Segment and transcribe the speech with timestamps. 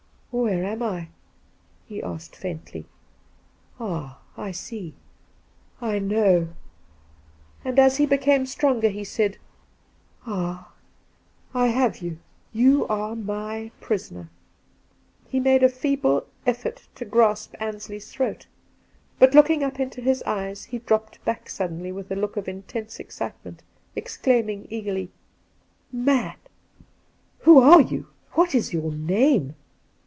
[0.41, 1.07] 'Where am I V
[1.87, 2.85] he asked faintly.'
[3.81, 4.93] Ah, I see—
[5.91, 6.47] I know!'
[7.65, 9.39] And as he became stronger, he said:'
[10.25, 10.71] Ah,
[11.53, 12.17] I have you;
[12.53, 14.29] you are my prisoner.'
[15.27, 18.47] He made a feeble effort to grasp Ansley's throat,
[19.19, 23.01] but, looking up into his eyes, he dropped back suddenly with a look of intense
[23.01, 23.63] excitement,
[23.97, 25.11] exclaiming eagerly:
[25.91, 26.35] 'Man!
[27.39, 28.07] Who are you?
[28.31, 29.55] What is your name?